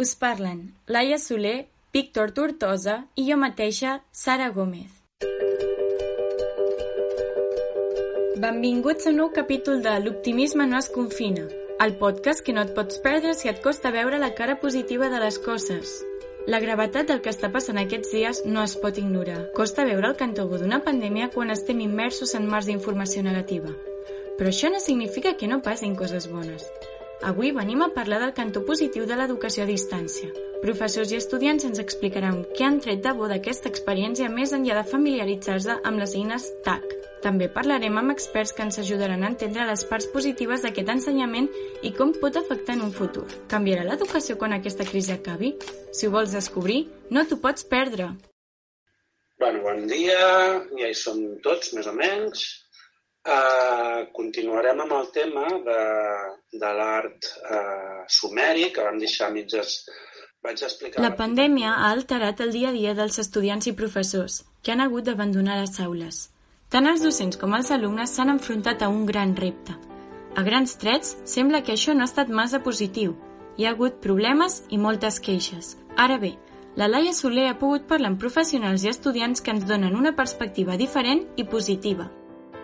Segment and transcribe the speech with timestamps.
[0.00, 4.92] Us parlen Laia Soler, Víctor Tortosa i jo mateixa, Sara Gómez.
[8.38, 11.48] Benvinguts a un nou capítol de L'optimisme no es confina,
[11.82, 15.18] el podcast que no et pots perdre si et costa veure la cara positiva de
[15.18, 15.96] les coses.
[16.46, 19.48] La gravetat del que està passant aquests dies no es pot ignorar.
[19.56, 23.74] Costa veure el cantó d'una pandèmia quan estem immersos en mars d'informació negativa.
[24.38, 26.70] Però això no significa que no passin coses bones.
[27.22, 30.28] Avui venim a parlar del cantó positiu de l'educació a distància.
[30.62, 34.84] Professors i estudiants ens explicaran què han tret de bo d'aquesta experiència més enllà de
[34.86, 36.86] familiaritzar-se amb les eines TAC.
[37.22, 41.50] També parlarem amb experts que ens ajudaran a entendre les parts positives d'aquest ensenyament
[41.82, 43.26] i com pot afectar en un futur.
[43.50, 45.56] Canviarà l'educació quan aquesta crisi acabi?
[45.90, 48.12] Si ho vols descobrir, no t'ho pots perdre.
[49.38, 50.22] Bueno, bon dia,
[50.78, 52.46] ja hi som tots, més o menys.
[53.26, 55.80] Uh, continuarem amb el tema de,
[56.54, 59.82] de l'art uh, sumeri, que vam deixar mitges...
[60.44, 61.02] Vaig explicar...
[61.02, 65.08] La pandèmia ha alterat el dia a dia dels estudiants i professors, que han hagut
[65.08, 66.28] d'abandonar les aules.
[66.70, 69.74] Tant els docents com els alumnes s'han enfrontat a un gran repte.
[70.38, 73.16] A grans trets, sembla que això no ha estat massa positiu.
[73.58, 75.74] Hi ha hagut problemes i moltes queixes.
[75.96, 76.36] Ara bé,
[76.78, 80.78] la Laia Soler ha pogut parlar amb professionals i estudiants que ens donen una perspectiva
[80.78, 82.06] diferent i positiva.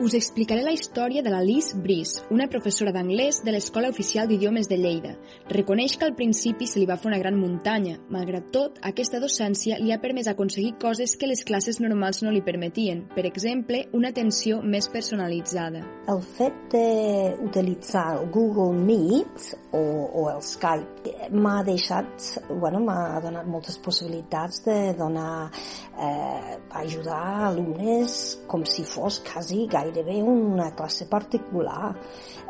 [0.01, 4.67] Us explicaré la història de la Liz Brice, una professora d'anglès de l'Escola Oficial d'Idiomes
[4.67, 5.13] de Lleida.
[5.53, 8.01] Reconeix que al principi se li va fer una gran muntanya.
[8.11, 12.43] Malgrat tot, aquesta docència li ha permès aconseguir coses que les classes normals no li
[12.43, 13.05] permetien.
[13.15, 15.85] Per exemple, una atenció més personalitzada.
[16.11, 19.47] El fet d'utilitzar Google Meet
[19.79, 25.53] o, o el Skype m'ha deixat, bueno, m'ha donat moltes possibilitats de donar,
[25.95, 26.34] eh,
[26.71, 31.95] ajudar alumnes com si fos quasi gairebé una classe particular.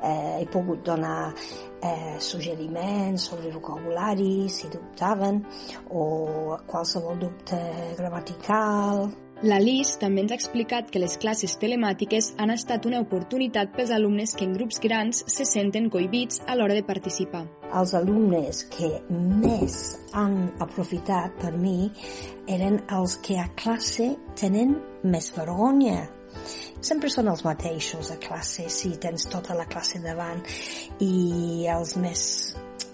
[0.03, 1.35] Eh, he pogut donar
[1.81, 5.45] eh, suggeriments sobre vocabulari, si dubtaven,
[5.91, 7.61] o qualsevol dubte
[7.97, 9.24] gramatical.
[9.43, 13.91] La Liz també ens ha explicat que les classes telemàtiques han estat una oportunitat pels
[13.91, 17.43] alumnes que en grups grans se senten cohibits a l'hora de participar.
[17.75, 19.79] Els alumnes que més
[20.15, 21.91] han aprofitat per mi
[22.47, 26.05] eren els que a classe tenen més vergonya
[26.85, 30.45] sempre són els mateixos a classe si tens tota la classe davant
[31.05, 32.23] i els més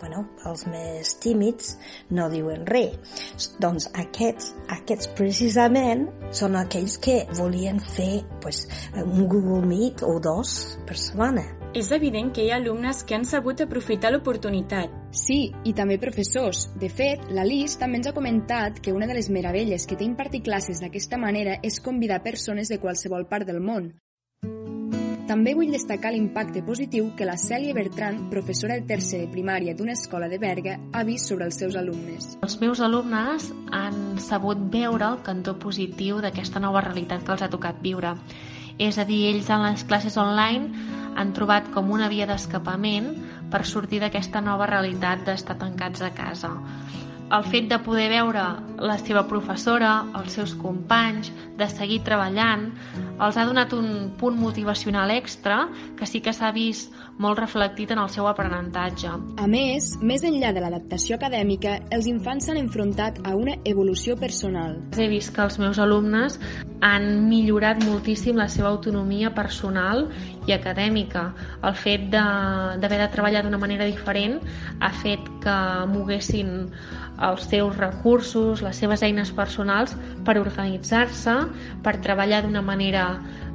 [0.01, 1.75] bueno, els més tímids
[2.17, 3.51] no diuen res.
[3.61, 8.65] Doncs aquests, aquests precisament són aquells que volien fer pues,
[8.97, 11.60] un Google Meet o dos per setmana.
[11.73, 14.91] És evident que hi ha alumnes que han sabut aprofitar l'oportunitat.
[15.15, 16.65] Sí, i també professors.
[16.83, 20.03] De fet, la Liz també ens ha comentat que una de les meravelles que té
[20.03, 23.93] impartir classes d'aquesta manera és convidar persones de qualsevol part del món.
[25.31, 29.95] També vull destacar l'impacte positiu que la Cèlia Bertran, professora de tercer de primària d'una
[29.95, 32.33] escola de Berga, ha vist sobre els seus alumnes.
[32.43, 37.53] Els meus alumnes han sabut veure el cantó positiu d'aquesta nova realitat que els ha
[37.53, 38.17] tocat viure.
[38.81, 43.13] És a dir, ells en les classes online han trobat com una via d'escapament
[43.51, 46.53] per sortir d'aquesta nova realitat d'estar tancats a casa.
[47.31, 48.43] El fet de poder veure
[48.83, 52.71] la seva professora, els seus companys, de seguir treballant,
[53.21, 55.67] els ha donat un punt motivacional extra
[55.99, 59.13] que sí que s'ha vist molt reflectit en el seu aprenentatge.
[59.37, 64.79] A més, més enllà de l'adaptació acadèmica, els infants s'han enfrontat a una evolució personal.
[64.97, 66.41] He vist que els meus alumnes
[66.81, 70.07] han millorat moltíssim la seva autonomia personal
[70.49, 71.27] i acadèmica.
[71.67, 74.39] El fet d'haver de, de treballar d'una manera diferent
[74.81, 75.59] ha fet que
[75.93, 76.71] moguessin
[77.21, 79.93] els seus recursos, les seves eines personals
[80.25, 81.37] per organitzar-se,
[81.85, 83.07] per treballar d'una manera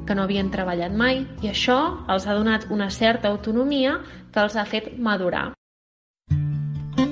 [0.06, 1.78] que no havien treballat mai i això
[2.12, 3.98] els ha donat una certa autonomia
[4.32, 5.50] que els ha fet madurar.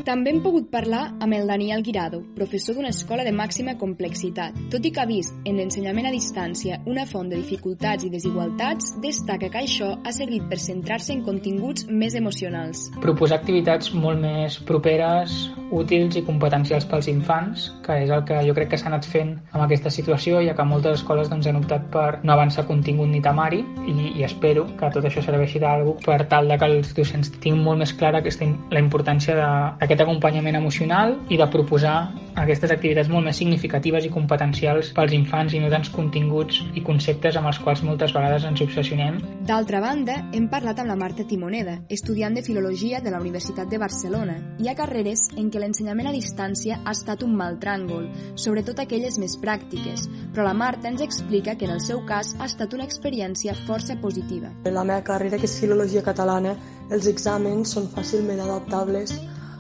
[0.05, 4.59] També hem pogut parlar amb el Daniel Guirado, professor d'una escola de màxima complexitat.
[4.69, 8.93] Tot i que ha vist en l'ensenyament a distància una font de dificultats i desigualtats,
[9.01, 12.91] destaca que això ha servit per centrar-se en continguts més emocionals.
[13.01, 15.39] Proposar activitats molt més properes,
[15.73, 19.33] útils i competencials pels infants, que és el que jo crec que s'ha anat fent
[19.55, 23.23] amb aquesta situació, ja que moltes escoles doncs, han optat per no avançar contingut ni
[23.25, 27.33] temari i, i espero que tot això serveixi d'algú per tal de que els docents
[27.41, 31.97] tinguin molt més clara aquesta, la importància d'aquest aquest acompanyament emocional i de proposar
[32.35, 37.37] aquestes activitats molt més significatives i competencials pels infants i no tants continguts i conceptes
[37.39, 39.21] amb els quals moltes vegades ens obsessionem.
[39.47, 43.79] D'altra banda, hem parlat amb la Marta Timoneda, estudiant de Filologia de la Universitat de
[43.79, 44.35] Barcelona.
[44.59, 49.21] Hi ha carreres en què l'ensenyament a distància ha estat un mal tràngol, sobretot aquelles
[49.23, 52.89] més pràctiques, però la Marta ens explica que en el seu cas ha estat una
[52.89, 54.51] experiència força positiva.
[54.65, 56.57] En la meva carrera, que és Filologia Catalana,
[56.91, 59.15] els exàmens són fàcilment adaptables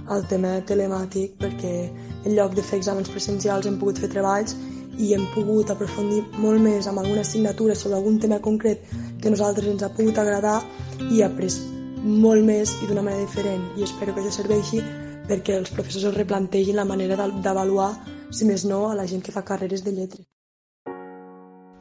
[0.08, 1.74] al tema telemàtic perquè
[2.24, 4.56] en lloc de fer exàmens presencials hem pogut fer treballs
[4.98, 8.84] i hem pogut aprofundir molt més amb alguna assignatura sobre algun tema concret
[9.20, 10.60] que a nosaltres ens ha pogut agradar
[11.10, 11.56] i après
[12.04, 14.82] molt més i d'una manera diferent i espero que això serveixi
[15.28, 17.90] perquè els professors es replantegin la manera d'avaluar,
[18.30, 20.33] si més no, a la gent que fa carreres de lletres.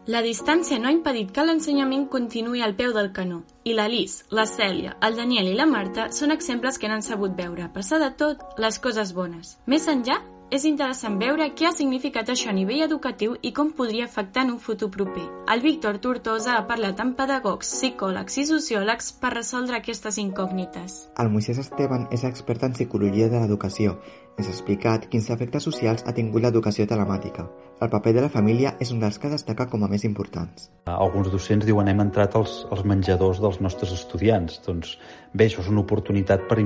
[0.06, 4.18] La distància no ha impedit que l'ensenyament continuï al peu del canó, i la Lis,
[4.36, 8.10] la Cèlia, el Daniel i la Marta són exemples que n'han sabut veure, passar de
[8.20, 9.54] tot, les coses bones.
[9.66, 10.18] Més enllà,
[10.52, 14.52] és interessant veure què ha significat això a nivell educatiu i com podria afectar en
[14.58, 15.24] un futur proper.
[15.50, 21.00] El Víctor Tortosa ha parlat amb pedagogs, psicòlegs i sociòlegs per resoldre aquestes incògnites.
[21.18, 23.96] El Moisès Esteban és expert en psicologia de l'educació.
[24.34, 27.44] Ens ha explicat quins efectes socials ha tingut l'educació telemàtica.
[27.86, 30.72] El paper de la família és un dels que destaca com a més importants.
[30.90, 34.58] Alguns docents diuen hem entrat als, als menjadors dels nostres estudiants.
[34.66, 34.96] Doncs
[35.38, 36.58] bé, això és una oportunitat per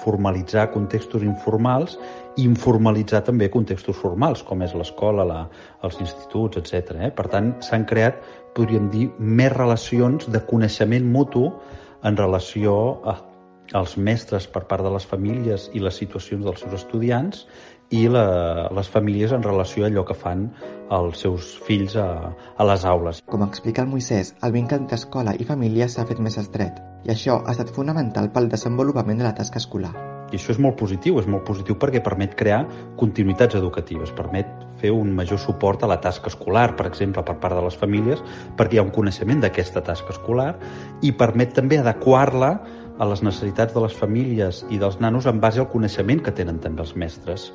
[0.00, 1.94] formalitzar contextos informals
[2.34, 5.42] i informalitzar també contextos formals, com és l'escola, la,
[5.86, 6.96] els instituts, etc.
[7.06, 7.12] Eh?
[7.14, 8.18] Per tant, s'han creat,
[8.58, 11.52] podríem dir, més relacions de coneixement mutu
[12.02, 12.74] en relació
[13.06, 13.20] a,
[13.72, 17.46] als mestres per part de les famílies i les situacions dels seus estudiants
[17.92, 20.46] i la, les famílies en relació a allò que fan
[20.92, 23.20] els seus fills a, a les aules.
[23.28, 27.12] Com explica el Moisès, el vincle entre escola i família s'ha fet més estret i
[27.12, 29.92] això ha estat fonamental pel desenvolupament de la tasca escolar.
[30.32, 32.62] I això és molt positiu, és molt positiu perquè permet crear
[32.96, 34.48] continuïtats educatives, permet
[34.80, 38.22] fer un major suport a la tasca escolar, per exemple, per part de les famílies,
[38.56, 40.54] perquè hi ha un coneixement d'aquesta tasca escolar
[41.04, 42.54] i permet també adequar-la
[43.02, 46.60] a les necessitats de les famílies i dels nanos en base al coneixement que tenen
[46.62, 47.48] també els mestres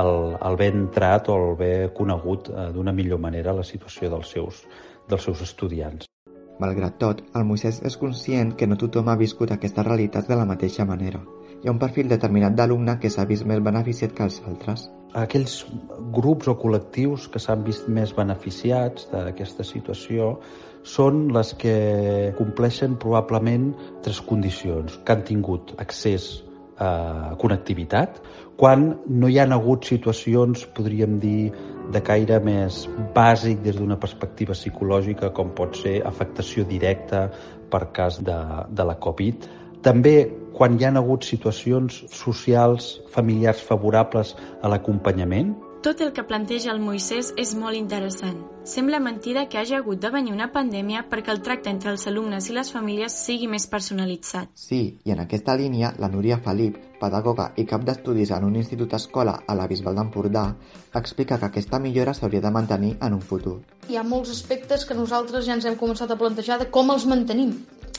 [0.00, 4.32] el, el ben entrat o el bé conegut eh, d'una millor manera la situació dels
[4.32, 4.62] seus,
[5.10, 6.08] dels seus estudiants.
[6.62, 10.46] Malgrat tot, el Moisès és conscient que no tothom ha viscut aquestes realitats de la
[10.48, 11.20] mateixa manera.
[11.60, 14.88] Hi ha un perfil determinat d'alumne que s'ha vist més beneficiat que els altres.
[15.14, 15.60] Aquells
[16.14, 20.38] grups o col·lectius que s'han vist més beneficiats d'aquesta situació
[20.84, 21.76] són les que
[22.38, 23.70] compleixen probablement
[24.04, 26.42] tres condicions, que han tingut accés
[26.82, 28.18] a connectivitat,
[28.58, 31.52] quan no hi han hagut situacions, podríem dir,
[31.94, 32.84] de caire més
[33.14, 37.26] bàsic des d'una perspectiva psicològica, com pot ser afectació directa
[37.70, 38.38] per cas de,
[38.70, 39.48] de la Covid.
[39.84, 40.16] També
[40.54, 45.54] quan hi han hagut situacions socials, familiars favorables a l'acompanyament,
[45.84, 48.38] tot el que planteja el Moisès és molt interessant.
[48.64, 52.48] Sembla mentida que hagi hagut de venir una pandèmia perquè el tracte entre els alumnes
[52.48, 54.48] i les famílies sigui més personalitzat.
[54.56, 58.96] Sí, i en aquesta línia, la Núria Felip, pedagoga i cap d'estudis en un institut
[58.96, 60.46] escola a la Bisbal d'Empordà,
[60.96, 63.58] explica que aquesta millora s'hauria de mantenir en un futur.
[63.92, 67.04] Hi ha molts aspectes que nosaltres ja ens hem començat a plantejar de com els
[67.04, 67.52] mantenim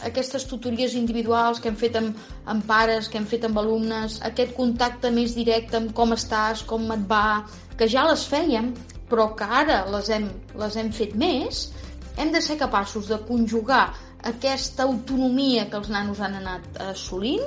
[0.03, 2.17] aquestes tutories individuals que hem fet amb,
[2.51, 6.89] amb pares, que hem fet amb alumnes, aquest contacte més directe amb com estàs, com
[6.91, 7.45] et va,
[7.77, 8.73] que ja les fèiem,
[9.09, 10.27] però que ara les hem,
[10.59, 11.69] les hem fet més,
[12.17, 13.93] hem de ser capaços de conjugar
[14.25, 17.43] aquesta autonomia que els nanos han anat assolint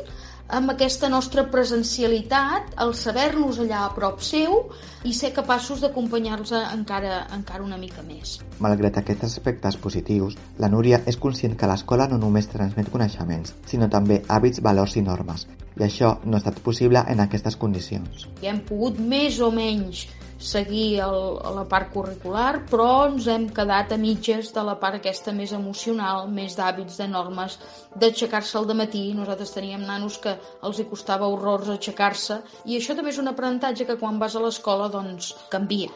[0.48, 4.62] amb aquesta nostra presencialitat, el saber-los allà a prop seu
[5.04, 8.38] i ser capaços d'acompanyar-los encara, encara una mica més.
[8.64, 13.90] Malgrat aquests aspectes positius, la Núria és conscient que l'escola no només transmet coneixements, sinó
[13.92, 15.46] també hàbits, valors i normes,
[15.78, 18.26] i això no ha estat possible en aquestes condicions.
[18.42, 20.06] Hem pogut més o menys
[20.38, 21.18] seguir el,
[21.56, 26.28] la part curricular, però ens hem quedat a mitges de la part aquesta més emocional,
[26.30, 27.58] més d'hàbits, de normes,
[27.98, 29.08] d'aixecar-se al matí.
[29.18, 33.86] Nosaltres teníem nanos que els hi costava horrors aixecar-se i això també és un aprenentatge
[33.88, 35.90] que quan vas a l'escola doncs canvia.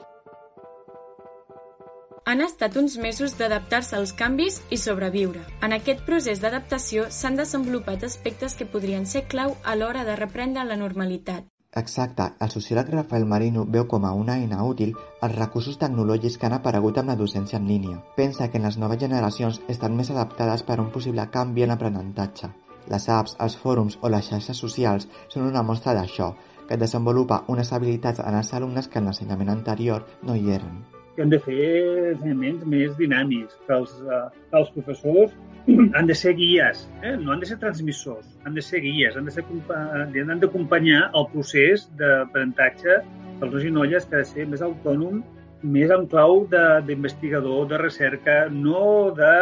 [2.24, 5.40] Han estat uns mesos d'adaptar-se als canvis i sobreviure.
[5.66, 10.62] En aquest procés d'adaptació s'han desenvolupat aspectes que podrien ser clau a l'hora de reprendre
[10.68, 11.48] la normalitat.
[11.80, 14.94] Exacte, el sociòleg Rafael Marino veu com a una eina útil
[15.26, 17.98] els recursos tecnològics que han aparegut amb la docència en línia.
[18.14, 21.74] Pensa que en les noves generacions estan més adaptades per a un possible canvi en
[21.74, 22.54] l'aprenentatge.
[22.92, 26.34] Les apps, els fòrums o les xarxes socials són una mostra d'això,
[26.68, 30.84] que desenvolupa unes habilitats en els alumnes que en l'ensenyament anterior no hi eren.
[31.16, 31.64] Que hem de fer
[32.12, 35.34] ensenyaments més dinàmics, que els, eh, que els professors
[35.98, 37.16] han de ser guies, eh?
[37.20, 41.28] no han de ser transmissors, han de ser guies, han de ser, han d'acompanyar el
[41.34, 43.02] procés d'aprenentatge
[43.42, 45.20] dels nois i noies que ha de ser més autònom,
[45.62, 49.34] més en clau d'investigador, de, de recerca, no de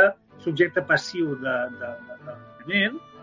[0.45, 2.35] subjecte passiu de, de, de,
[2.67, 2.83] de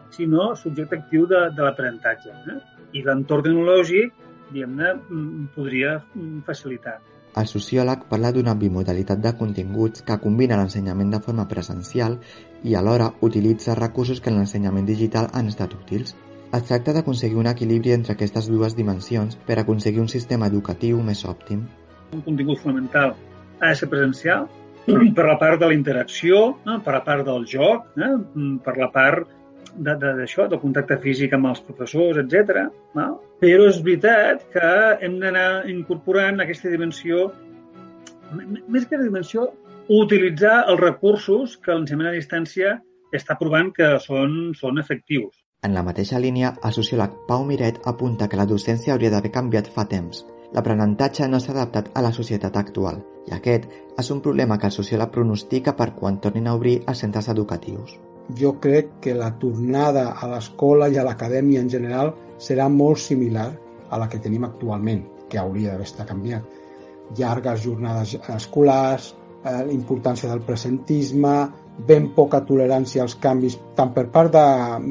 [0.10, 2.32] sinó subjecte actiu de, de l'aprenentatge.
[2.54, 2.58] Eh?
[2.98, 4.13] I l'entorn tecnològic,
[4.54, 6.98] diguem-ne, mm, podria mm, facilitar.
[7.39, 12.15] El sociòleg parla d'una bimodalitat de continguts que combina l'ensenyament de forma presencial
[12.72, 16.15] i alhora utilitza recursos que en l'ensenyament digital han estat útils.
[16.58, 21.22] Es tracta d'aconseguir un equilibri entre aquestes dues dimensions per aconseguir un sistema educatiu més
[21.29, 21.67] òptim.
[22.17, 23.13] Un contingut fonamental
[23.60, 24.48] ha de ser presencial
[25.20, 28.13] per la part de la interacció, per la part del joc, eh,
[28.65, 29.37] per la part
[29.76, 32.68] d'això, de, de, del contacte físic amb els professors, etc.
[32.98, 33.08] No?
[33.42, 34.70] Però és veritat que
[35.06, 37.32] hem d'anar incorporant aquesta dimensió,
[38.68, 39.50] més que la dimensió,
[39.88, 42.78] utilitzar els recursos que l'ensenyament a distància
[43.16, 45.36] està provant que són, són efectius.
[45.64, 49.70] En la mateixa línia, el sociòleg Pau Miret apunta que la docència hauria d'haver canviat
[49.74, 50.26] fa temps.
[50.56, 53.66] L'aprenentatge no s'ha adaptat a la societat actual i aquest
[54.00, 57.98] és un problema que el sociòleg pronostica per quan tornin a obrir els centres educatius.
[58.36, 63.48] Jo crec que la tornada a l'escola i a l'acadèmia en general serà molt similar
[63.90, 66.44] a la que tenim actualment, que hauria d'haver estat canviat.
[67.18, 71.38] Llargues jornades escolars, eh, la importància del presentisme,
[71.78, 74.44] ben poca tolerància als canvis tant per part de,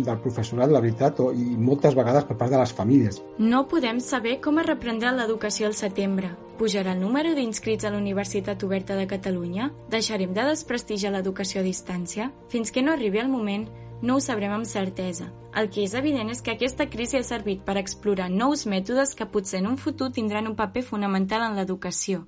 [0.07, 3.23] del professorat, la veritat, o, i moltes vegades per part de les famílies.
[3.39, 6.35] No podem saber com es reprendrà l'educació al setembre.
[6.57, 9.73] Pujarà el número d'inscrits a la Universitat Oberta de Catalunya?
[9.93, 12.31] Deixarem de desprestigiar l'educació a distància?
[12.49, 13.67] Fins que no arribi el moment,
[14.03, 15.31] no ho sabrem amb certesa.
[15.57, 19.29] El que és evident és que aquesta crisi ha servit per explorar nous mètodes que
[19.29, 22.27] potser en un futur tindran un paper fonamental en l'educació.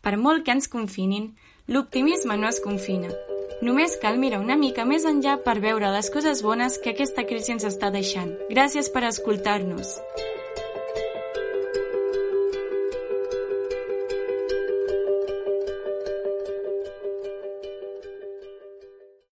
[0.00, 1.30] Per molt que ens confinin,
[1.68, 3.12] l'optimisme no es confina.
[3.62, 7.54] Només cal mirar una mica més enllà per veure les coses bones que aquesta crisi
[7.54, 8.34] ens està deixant.
[8.50, 9.98] Gràcies per escoltar-nos.